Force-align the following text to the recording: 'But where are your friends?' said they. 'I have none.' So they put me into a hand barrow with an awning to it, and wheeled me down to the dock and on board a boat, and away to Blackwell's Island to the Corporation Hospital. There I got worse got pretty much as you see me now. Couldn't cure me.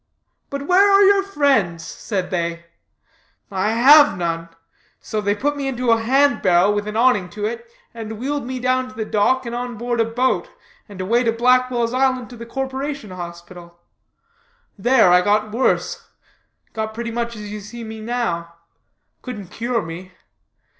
'But 0.49 0.65
where 0.65 0.89
are 0.91 1.03
your 1.03 1.21
friends?' 1.21 1.85
said 1.85 2.31
they. 2.31 2.65
'I 3.51 3.69
have 3.69 4.17
none.' 4.17 4.49
So 4.99 5.21
they 5.21 5.35
put 5.35 5.55
me 5.55 5.67
into 5.67 5.91
a 5.91 6.01
hand 6.01 6.41
barrow 6.41 6.71
with 6.71 6.87
an 6.87 6.97
awning 6.97 7.29
to 7.29 7.45
it, 7.45 7.69
and 7.93 8.13
wheeled 8.17 8.43
me 8.43 8.59
down 8.59 8.89
to 8.89 8.95
the 8.95 9.05
dock 9.05 9.45
and 9.45 9.53
on 9.53 9.77
board 9.77 9.99
a 9.99 10.05
boat, 10.05 10.49
and 10.89 10.99
away 10.99 11.21
to 11.23 11.31
Blackwell's 11.31 11.93
Island 11.93 12.31
to 12.31 12.35
the 12.35 12.47
Corporation 12.47 13.11
Hospital. 13.11 13.79
There 14.75 15.11
I 15.11 15.21
got 15.21 15.51
worse 15.51 16.03
got 16.73 16.95
pretty 16.95 17.11
much 17.11 17.35
as 17.35 17.51
you 17.51 17.59
see 17.59 17.83
me 17.83 18.01
now. 18.01 18.55
Couldn't 19.21 19.49
cure 19.51 19.83
me. 19.83 20.13